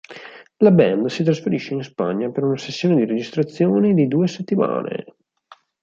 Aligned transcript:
La 0.57 0.71
band 0.71 1.09
si 1.09 1.23
trasferisce 1.23 1.75
in 1.75 1.83
Spagna 1.83 2.31
per 2.31 2.43
una 2.43 2.57
sessione 2.57 2.95
di 2.95 3.05
registrazioni 3.05 3.93
di 3.93 4.07
due 4.07 4.27
settimane. 4.27 5.05